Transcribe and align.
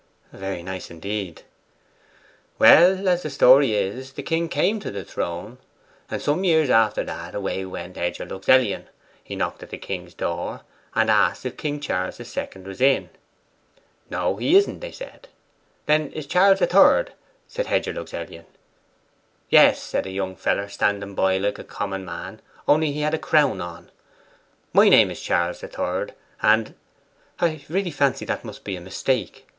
'Very 0.33 0.63
nice 0.63 0.89
indeed.' 0.89 1.43
'Well, 2.57 3.07
as 3.07 3.21
the 3.21 3.29
story 3.29 3.73
is, 3.75 4.13
the 4.13 4.23
king 4.23 4.49
came 4.49 4.79
to 4.79 4.89
the 4.89 5.03
throne; 5.03 5.59
and 6.09 6.19
some 6.19 6.43
years 6.43 6.71
after 6.71 7.03
that, 7.03 7.35
away 7.35 7.63
went 7.65 7.97
Hedger 7.97 8.25
Luxellian, 8.25 8.85
knocked 9.29 9.61
at 9.61 9.69
the 9.69 9.77
king's 9.77 10.15
door, 10.15 10.61
and 10.95 11.11
asked 11.11 11.45
if 11.45 11.55
King 11.55 11.79
Charles 11.79 12.17
the 12.17 12.25
Second 12.25 12.65
was 12.65 12.81
in. 12.81 13.11
"No, 14.09 14.37
he 14.37 14.55
isn't," 14.55 14.79
they 14.79 14.91
said. 14.91 15.27
"Then, 15.85 16.11
is 16.13 16.25
Charles 16.25 16.57
the 16.57 16.65
Third?" 16.65 17.11
said 17.47 17.67
Hedger 17.67 17.93
Luxellian. 17.93 18.47
"Yes," 19.51 19.83
said 19.83 20.07
a 20.07 20.11
young 20.11 20.35
feller 20.35 20.67
standing 20.67 21.13
by 21.13 21.37
like 21.37 21.59
a 21.59 21.63
common 21.63 22.03
man, 22.03 22.41
only 22.67 22.91
he 22.91 23.01
had 23.01 23.13
a 23.13 23.19
crown 23.19 23.61
on, 23.61 23.91
"my 24.73 24.89
name 24.89 25.11
is 25.11 25.21
Charles 25.21 25.61
the 25.61 25.67
Third." 25.67 26.15
And' 26.41 26.73
'I 27.39 27.63
really 27.69 27.91
fancy 27.91 28.25
that 28.25 28.43
must 28.43 28.63
be 28.63 28.75
a 28.75 28.81
mistake. 28.81 29.45